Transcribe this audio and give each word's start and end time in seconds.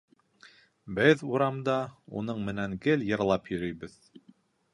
Беҙ 0.99 1.21
урамда 1.33 1.75
уның 2.23 2.43
менән 2.49 2.75
гел 2.87 3.07
йырлап 3.11 3.53
йөрөйбөҙ. 3.55 3.99